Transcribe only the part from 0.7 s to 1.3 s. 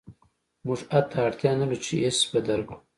حتی